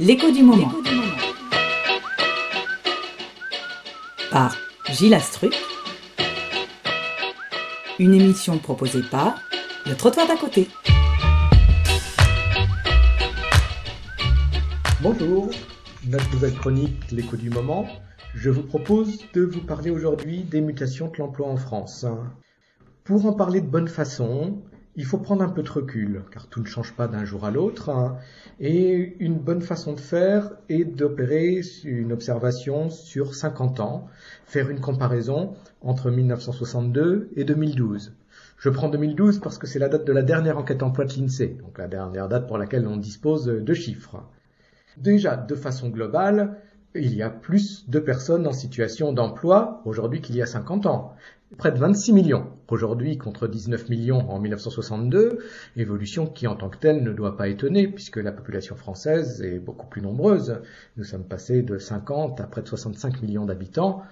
[0.00, 0.72] L'écho du moment.
[4.32, 4.56] Par
[4.90, 5.54] Gilles Astruc.
[8.00, 9.38] Une émission proposée par
[9.86, 10.66] Le Trottoir d'à côté.
[15.00, 15.50] Bonjour,
[16.08, 17.86] notre nouvelle chronique L'écho du moment.
[18.34, 22.04] Je vous propose de vous parler aujourd'hui des mutations de l'emploi en France.
[23.04, 24.60] Pour en parler de bonne façon,
[24.96, 27.50] il faut prendre un peu de recul, car tout ne change pas d'un jour à
[27.50, 27.90] l'autre.
[27.90, 28.16] hein.
[28.60, 34.06] Et une bonne façon de faire est d'opérer une observation sur 50 ans,
[34.46, 38.14] faire une comparaison entre 1962 et 2012.
[38.56, 41.58] Je prends 2012 parce que c'est la date de la dernière enquête emploi de l'INSEE,
[41.60, 44.22] donc la dernière date pour laquelle on dispose de chiffres.
[44.96, 46.56] Déjà, de façon globale,
[46.94, 51.14] il y a plus de personnes en situation d'emploi aujourd'hui qu'il y a 50 ans.
[51.58, 55.38] Près de 26 millions aujourd'hui contre 19 millions en 1962,
[55.76, 59.58] évolution qui en tant que telle ne doit pas étonner puisque la population française est
[59.58, 60.60] beaucoup plus nombreuse.
[60.96, 64.02] Nous sommes passés de 50 à près de 65 millions d'habitants.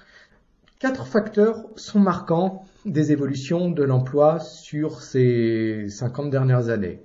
[0.78, 7.00] Quatre facteurs sont marquants des évolutions de l'emploi sur ces 50 dernières années.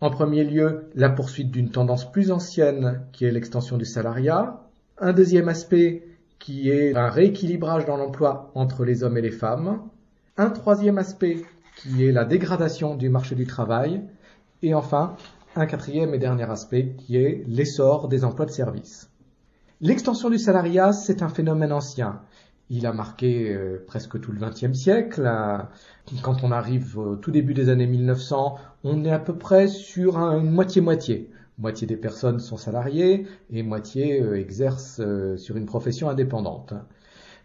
[0.00, 4.65] En premier lieu, la poursuite d'une tendance plus ancienne qui est l'extension du salariat.
[4.98, 6.02] Un deuxième aspect
[6.38, 9.80] qui est un rééquilibrage dans l'emploi entre les hommes et les femmes.
[10.36, 11.42] Un troisième aspect
[11.76, 14.02] qui est la dégradation du marché du travail.
[14.62, 15.16] Et enfin,
[15.54, 19.10] un quatrième et dernier aspect qui est l'essor des emplois de service.
[19.80, 22.20] L'extension du salariat, c'est un phénomène ancien.
[22.70, 25.22] Il a marqué euh, presque tout le XXe siècle.
[25.26, 25.58] Euh,
[26.22, 30.18] Quand on arrive au tout début des années 1900, on est à peu près sur
[30.18, 31.30] un- une moitié-moitié.
[31.58, 36.74] Moitié des personnes sont salariées et moitié euh, exercent euh, sur une profession indépendante.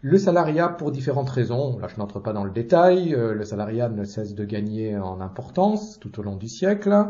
[0.04, 3.88] Le salariat, pour différentes raisons, là je n'entre pas dans le détail, euh, le salariat
[3.88, 7.06] ne cesse de gagner en importance tout au long du siècle.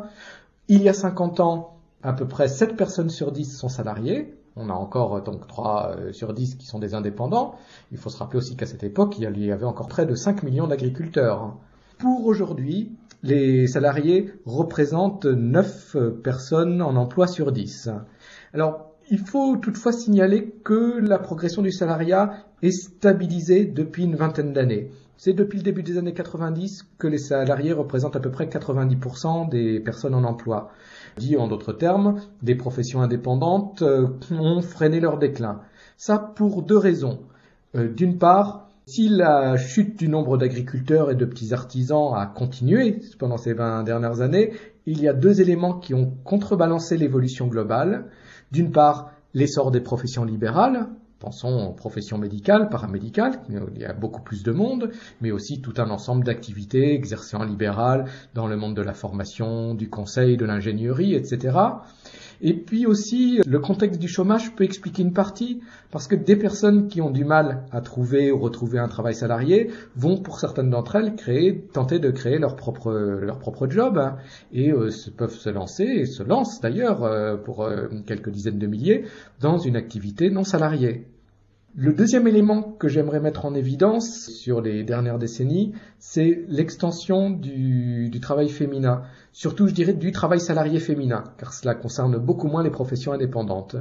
[0.68, 4.34] Il y a 50 ans, à peu près 7 personnes sur 10 sont salariées.
[4.56, 7.54] On a encore donc 3 euh, sur 10 qui sont des indépendants.
[7.92, 10.42] Il faut se rappeler aussi qu'à cette époque, il y avait encore près de 5
[10.42, 11.56] millions d'agriculteurs.
[11.96, 17.90] Pour aujourd'hui, les salariés représentent 9 personnes en emploi sur 10.
[18.52, 24.52] Alors, il faut toutefois signaler que la progression du salariat est stabilisée depuis une vingtaine
[24.52, 24.90] d'années.
[25.16, 29.48] C'est depuis le début des années 90 que les salariés représentent à peu près 90%
[29.48, 30.72] des personnes en emploi.
[31.16, 35.60] Dit en d'autres termes, des professions indépendantes euh, ont freiné leur déclin.
[35.96, 37.20] Ça pour deux raisons.
[37.76, 43.00] Euh, D'une part, si la chute du nombre d'agriculteurs et de petits artisans a continué
[43.18, 44.52] pendant ces 20 dernières années,
[44.84, 48.10] il y a deux éléments qui ont contrebalancé l'évolution globale.
[48.50, 50.88] D'une part, l'essor des professions libérales,
[51.20, 54.90] pensons aux professions médicales, paramédicales, il y a beaucoup plus de monde,
[55.22, 58.04] mais aussi tout un ensemble d'activités exercées en libéral
[58.34, 61.56] dans le monde de la formation, du conseil, de l'ingénierie, etc.
[62.44, 65.60] Et puis aussi, le contexte du chômage peut expliquer une partie,
[65.92, 69.70] parce que des personnes qui ont du mal à trouver ou retrouver un travail salarié
[69.94, 74.16] vont, pour certaines d'entre elles, créer, tenter de créer leur propre, leur propre job, hein,
[74.52, 78.66] et euh, peuvent se lancer, et se lancent d'ailleurs, euh, pour euh, quelques dizaines de
[78.66, 79.04] milliers,
[79.40, 81.06] dans une activité non salariée.
[81.74, 88.10] Le deuxième élément que j'aimerais mettre en évidence sur les dernières décennies, c'est l'extension du,
[88.20, 89.04] travail féminin.
[89.32, 93.76] Surtout, je dirais, du travail salarié féminin, car cela concerne beaucoup moins les professions indépendantes.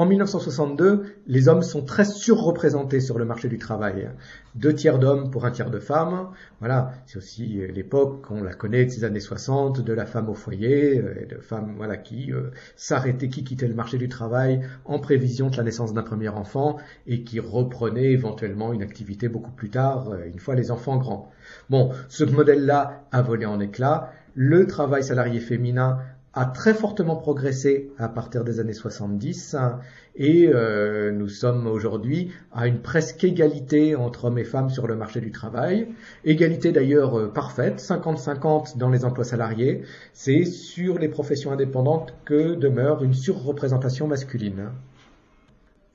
[0.00, 4.08] En 1962, les hommes sont très surreprésentés sur le marché du travail.
[4.54, 6.30] Deux tiers d'hommes pour un tiers de femmes.
[6.60, 10.30] Voilà, c'est aussi euh, l'époque, on la connaît de ces années 60, de la femme
[10.30, 12.44] au foyer, euh, de femmes qui euh,
[12.76, 16.78] s'arrêtaient, qui quittaient le marché du travail en prévision de la naissance d'un premier enfant
[17.06, 21.30] et qui reprenaient éventuellement une activité beaucoup plus tard, une fois les enfants grands.
[21.68, 24.10] Bon, ce modèle-là a volé en éclats.
[24.34, 25.98] Le travail salarié féminin
[26.32, 29.80] a très fortement progressé à partir des années 70 hein,
[30.14, 34.94] et euh, nous sommes aujourd'hui à une presque égalité entre hommes et femmes sur le
[34.94, 35.88] marché du travail.
[36.24, 39.82] Égalité d'ailleurs euh, parfaite, 50-50 dans les emplois salariés.
[40.12, 44.68] C'est sur les professions indépendantes que demeure une surreprésentation masculine.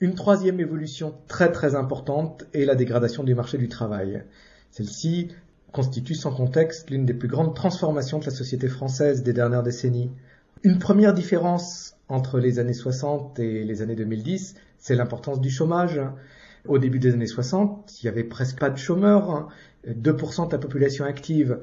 [0.01, 4.23] Une troisième évolution très très importante est la dégradation du marché du travail.
[4.69, 5.29] Celle-ci
[5.71, 10.09] constitue sans contexte l'une des plus grandes transformations de la société française des dernières décennies.
[10.65, 16.01] Une première différence entre les années 60 et les années 2010, c'est l'importance du chômage.
[16.67, 19.47] Au début des années 60, il y avait presque pas de chômeurs,
[19.87, 21.59] 2% de la population active.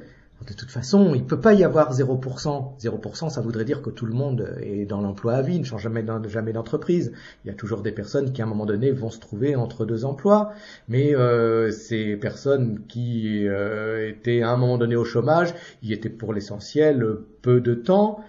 [0.46, 2.78] De toute façon, il peut pas y avoir 0%.
[2.78, 5.82] 0%, ça voudrait dire que tout le monde est dans l'emploi à vie, ne change
[5.82, 7.12] jamais d'entreprise.
[7.44, 9.84] Il y a toujours des personnes qui, à un moment donné, vont se trouver entre
[9.84, 10.52] deux emplois.
[10.86, 16.08] Mais euh, ces personnes qui euh, étaient à un moment donné au chômage, y étaient
[16.08, 17.04] pour l'essentiel
[17.42, 18.20] peu de temps,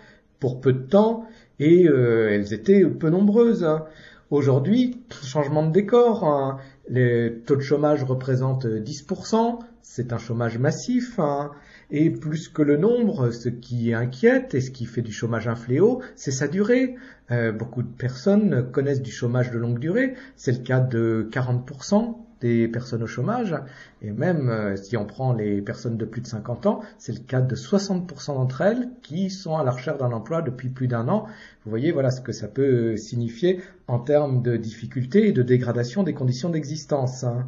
[0.44, 1.26] pour peu de temps,
[1.62, 3.64] Et euh, elles étaient peu nombreuses.
[3.64, 3.86] Hein.
[4.30, 6.58] Aujourd'hui, changement de décor, hein.
[6.90, 11.52] les taux de chômage représentent 10%, c'est un chômage massif, hein.
[11.94, 15.56] Et plus que le nombre, ce qui inquiète et ce qui fait du chômage un
[15.56, 16.96] fléau, c'est sa durée.
[17.30, 22.18] Euh, beaucoup de personnes connaissent du chômage de longue durée, c'est le cas de 40%
[22.42, 23.56] des personnes au chômage,
[24.02, 27.24] et même euh, si on prend les personnes de plus de 50 ans, c'est le
[27.24, 31.08] cas de 60% d'entre elles qui sont à la recherche d'un emploi depuis plus d'un
[31.08, 31.28] an.
[31.64, 36.02] Vous voyez, voilà ce que ça peut signifier en termes de difficultés et de dégradation
[36.02, 37.24] des conditions d'existence.
[37.24, 37.48] Hein.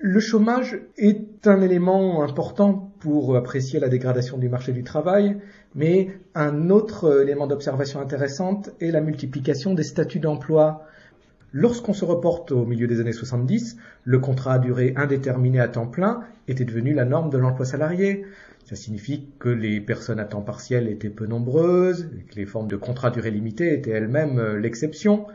[0.00, 5.36] Le chômage est un élément important pour apprécier la dégradation du marché du travail,
[5.74, 10.84] mais un autre élément d'observation intéressante est la multiplication des statuts d'emploi.
[11.52, 15.86] Lorsqu'on se reporte au milieu des années 70, le contrat à durée indéterminée à temps
[15.86, 18.26] plein était devenu la norme de l'emploi salarié.
[18.64, 22.76] Ça signifie que les personnes à temps partiel étaient peu nombreuses, que les formes de
[22.76, 25.26] contrat à durée limitée étaient elles-mêmes euh, l'exception.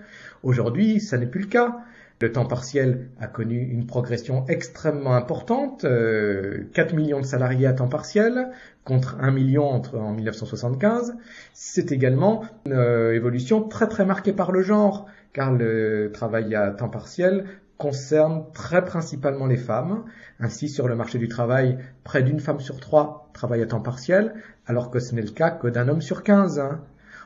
[0.43, 1.79] Aujourd'hui, ça n'est plus le cas.
[2.21, 7.73] Le temps partiel a connu une progression extrêmement importante, 4 euh, millions de salariés à
[7.73, 8.51] temps partiel
[8.85, 11.15] contre 1 million entre, en 1975.
[11.53, 16.71] C'est également une euh, évolution très très marquée par le genre car le travail à
[16.71, 17.45] temps partiel
[17.77, 20.03] concerne très principalement les femmes.
[20.39, 24.35] Ainsi, sur le marché du travail, près d'une femme sur trois travaille à temps partiel,
[24.67, 26.63] alors que ce n'est le cas que d'un homme sur quinze.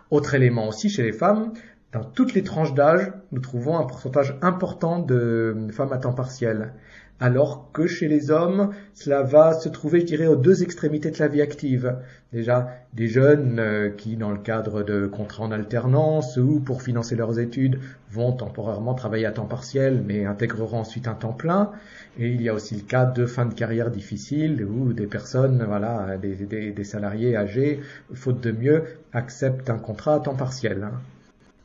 [0.10, 1.52] Autre élément aussi chez les femmes,
[1.98, 6.74] dans toutes les tranches d'âge, nous trouvons un pourcentage important de femmes à temps partiel
[7.20, 11.18] alors que chez les hommes, cela va se trouver, je dirais, aux deux extrémités de
[11.18, 11.96] la vie active.
[12.32, 17.16] Déjà, des jeunes euh, qui, dans le cadre de contrats en alternance ou pour financer
[17.16, 17.80] leurs études,
[18.12, 21.72] vont temporairement travailler à temps partiel, mais intégreront ensuite un temps plein.
[22.20, 25.64] Et il y a aussi le cas de fin de carrière difficile où des personnes,
[25.68, 27.80] voilà, des, des salariés âgés,
[28.14, 28.84] faute de mieux,
[29.14, 30.90] acceptent un contrat à temps partiel.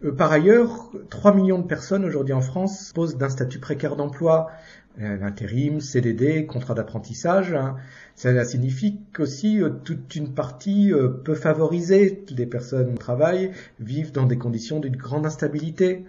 [0.03, 0.07] Hein.
[0.07, 4.51] Euh, par ailleurs, 3 millions de personnes aujourd'hui en France posent d'un statut précaire d'emploi
[4.99, 7.55] l'intérim, CDD, contrat d'apprentissage.
[7.55, 7.77] Hein.
[8.15, 14.13] Ça signifie qu'aussi euh, toute une partie euh, peu favorisée des personnes au travail vivent
[14.13, 16.05] dans des conditions d'une grande instabilité.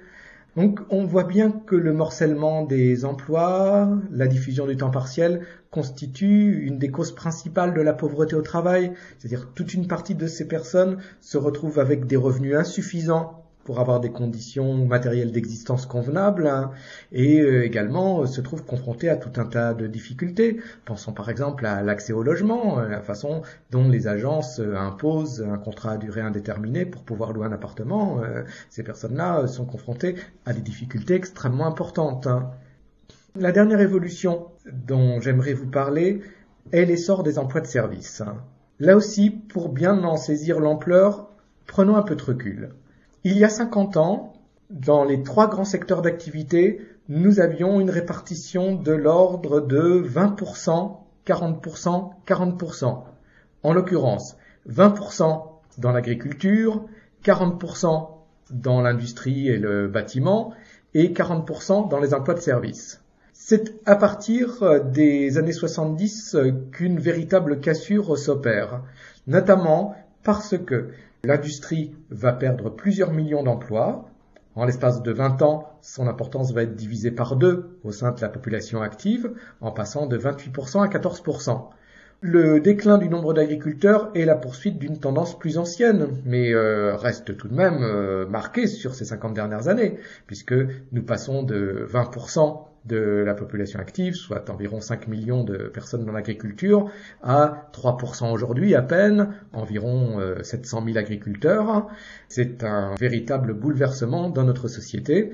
[0.58, 5.42] Donc on voit bien que le morcellement des emplois, la diffusion du temps partiel
[5.72, 8.92] constitue une des causes principales de la pauvreté au travail.
[9.18, 14.00] C'est-à-dire toute une partie de ces personnes se retrouvent avec des revenus insuffisants pour avoir
[14.00, 16.72] des conditions matérielles d'existence convenables hein,
[17.12, 20.60] et euh, également euh, se trouve confronté à tout un tas de difficultés.
[20.86, 25.58] Pensons par exemple à l'accès au logement, euh, la façon dont les agences imposent un
[25.58, 28.22] contrat à durée indéterminée pour pouvoir louer un appartement.
[28.70, 32.28] Ces personnes-là sont confrontées à des difficultés extrêmement importantes.
[32.28, 32.52] Hein.
[33.36, 36.22] La dernière évolution dont j'aimerais vous parler
[36.72, 38.22] est l'essor des emplois de service.
[38.22, 38.38] Hein.
[38.80, 41.30] Là aussi, pour bien en saisir l'ampleur,
[41.68, 42.70] prenons un peu de recul.
[43.26, 44.34] Il y a 50 ans,
[44.70, 52.12] dans les trois grands secteurs d'activité, nous avions une répartition de l'ordre de 20%, 40%,
[52.28, 53.04] 40%.
[53.64, 54.36] En l'occurrence,
[54.70, 55.42] 20%
[55.78, 56.84] dans l'agriculture,
[57.24, 58.10] 40%
[58.52, 60.54] dans l'industrie et le bâtiment,
[60.94, 63.02] et 40% dans les emplois de service.
[63.32, 66.36] C'est à partir des années 70
[66.74, 68.82] qu'une véritable cassure s'opère,
[69.28, 70.90] notamment parce que
[71.26, 74.10] L'industrie va perdre plusieurs millions d'emplois.
[74.56, 78.20] En l'espace de 20 ans, son importance va être divisée par deux au sein de
[78.20, 81.70] la population active, en passant de 28% à 14%.
[82.26, 87.36] Le déclin du nombre d'agriculteurs est la poursuite d'une tendance plus ancienne, mais euh, reste
[87.36, 90.56] tout de même euh, marqué sur ces 50 dernières années, puisque
[90.94, 96.14] nous passons de 20% de la population active, soit environ 5 millions de personnes dans
[96.14, 96.90] l'agriculture,
[97.24, 101.88] à 3% aujourd'hui à peine, environ 700 euh, 000 agriculteurs.
[102.30, 105.34] C'est un véritable bouleversement dans notre société.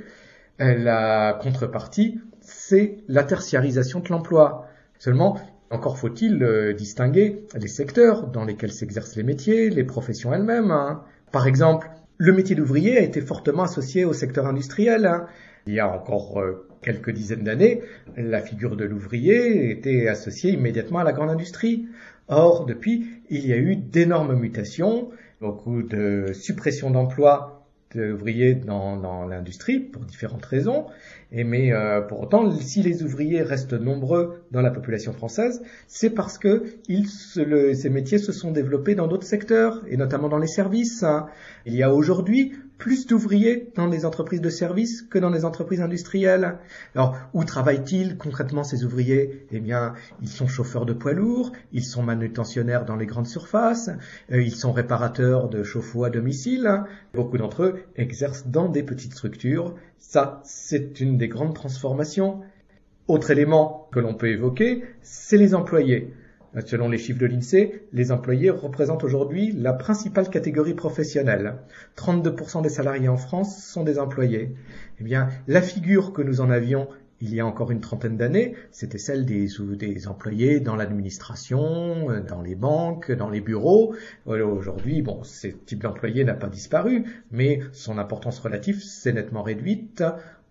[0.58, 4.66] La contrepartie, c'est la tertiarisation de l'emploi.
[4.98, 5.38] Seulement,
[5.72, 10.72] encore faut-il euh, distinguer les secteurs dans lesquels s'exercent les métiers, les professions elles-mêmes.
[10.72, 11.04] Hein.
[11.32, 15.06] Par exemple, le métier d'ouvrier a été fortement associé au secteur industriel.
[15.06, 15.28] Hein.
[15.68, 17.82] Il y a encore euh, quelques dizaines d'années,
[18.16, 21.88] la figure de l'ouvrier était associée immédiatement à la grande industrie.
[22.30, 25.10] Or, depuis, il y a eu d'énormes mutations,
[25.42, 30.86] beaucoup de suppression d'emplois d'ouvriers dans, dans l'industrie pour différentes raisons,
[31.32, 36.10] Et mais euh, pour autant, si les ouvriers restent nombreux dans la population française, c'est
[36.10, 41.06] parce que ces métiers se sont développés dans d'autres secteurs, et notamment dans les services.
[41.66, 45.82] Il y a aujourd'hui plus d'ouvriers dans les entreprises de services que dans les entreprises
[45.82, 46.58] industrielles.
[46.96, 49.46] Alors, où travaillent-ils concrètement ces ouvriers?
[49.52, 53.90] Eh bien, ils sont chauffeurs de poids lourds, ils sont manutentionnaires dans les grandes surfaces,
[54.32, 56.84] euh, ils sont réparateurs de chauffe-eau à domicile.
[57.14, 59.76] Beaucoup d'entre eux exercent dans des petites structures.
[60.00, 62.40] Ça, c'est une des grandes transformations.
[63.08, 66.14] Autre élément que l'on peut évoquer, c'est les employés.
[66.66, 71.58] Selon les chiffres de l'INSEE, les employés représentent aujourd'hui la principale catégorie professionnelle.
[71.98, 74.56] 32% des salariés en France sont des employés.
[75.00, 76.88] Eh bien, la figure que nous en avions
[77.22, 82.56] il y a encore une trentaine d'années, c'était celle des, employés dans l'administration, dans les
[82.56, 83.96] banques, dans les bureaux.
[84.26, 90.04] Aujourd'hui, bon, ce type d'employé n'a pas disparu, mais son importance relative s'est nettement réduite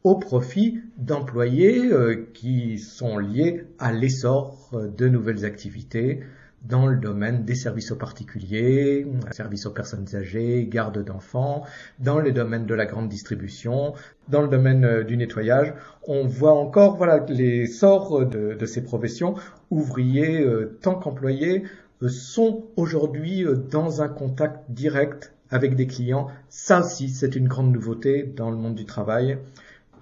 [0.05, 6.21] au profit d'employés euh, qui sont liés à l'essor euh, de nouvelles activités
[6.63, 11.65] dans le domaine des services aux particuliers, services aux personnes âgées, garde d'enfants,
[11.99, 13.95] dans le domaine de la grande distribution,
[14.29, 15.73] dans le domaine euh, du nettoyage.
[16.07, 19.35] On voit encore voilà l'essor de, de, ces professions,
[19.71, 20.47] ouvriers
[20.81, 21.65] tant qu'employés,
[22.07, 26.29] sont aujourd'hui dans un contact direct avec des clients.
[26.49, 29.39] Ça aussi, c'est une grande nouveauté dans le monde du travail.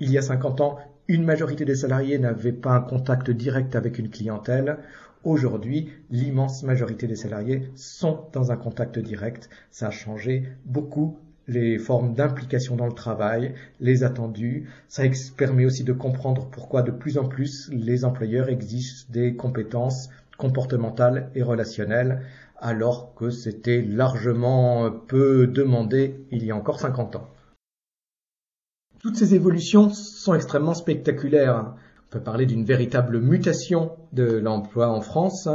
[0.00, 3.98] Il y a 50 ans, une majorité des salariés n'avaient pas un contact direct avec
[3.98, 4.78] une clientèle.
[5.24, 9.50] Aujourd'hui, l'immense majorité des salariés sont dans un contact direct.
[9.70, 11.18] Ça a changé beaucoup
[11.48, 14.68] les formes d'implication dans le travail, les attendus.
[14.88, 15.04] Ça
[15.36, 21.30] permet aussi de comprendre pourquoi de plus en plus les employeurs exigent des compétences comportementales
[21.34, 22.22] et relationnelles,
[22.58, 27.30] alors que c'était largement peu demandé il y a encore 50 ans.
[29.00, 31.74] Toutes ces évolutions sont extrêmement spectaculaires.
[32.16, 35.50] Peut parler d'une véritable mutation de l'emploi en France.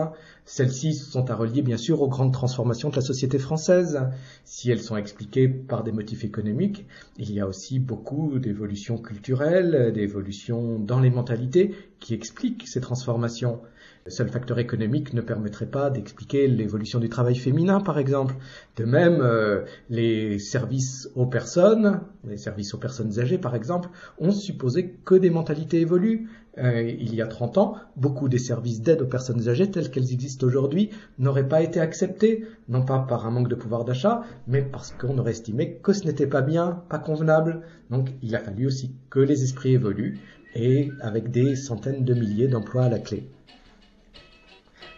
[0.45, 3.99] Celles-ci sont à relier bien sûr aux grandes transformations de la société française.
[4.45, 6.85] Si elles sont expliquées par des motifs économiques,
[7.17, 13.61] il y a aussi beaucoup d'évolutions culturelles, d'évolutions dans les mentalités qui expliquent ces transformations.
[14.03, 18.33] Le seul facteur économique ne permettrait pas d'expliquer l'évolution du travail féminin, par exemple.
[18.75, 24.31] De même, euh, les services aux personnes, les services aux personnes âgées, par exemple, ont
[24.31, 26.29] supposé que des mentalités évoluent.
[26.57, 30.11] Euh, il y a 30 ans, beaucoup des services d'aide aux personnes âgées tels qu'elles
[30.11, 30.89] existent aujourd'hui
[31.19, 35.19] n'auraient pas été acceptés, non pas par un manque de pouvoir d'achat, mais parce qu'on
[35.19, 37.61] aurait estimé que ce n'était pas bien, pas convenable.
[37.91, 40.19] Donc il a fallu aussi que les esprits évoluent,
[40.55, 43.29] et avec des centaines de milliers d'emplois à la clé.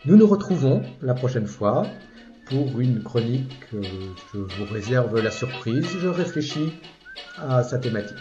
[0.05, 1.86] Nous nous retrouvons la prochaine fois
[2.48, 3.63] pour une chronique.
[3.72, 5.88] je vous réserve la surprise.
[5.98, 6.74] Je réfléchis
[7.38, 8.17] à sa thématique.